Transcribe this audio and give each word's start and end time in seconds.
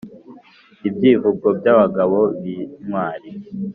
Ibyivugo 0.89 1.47
by'abagabo 1.59 2.19
b'intwali 2.41 3.29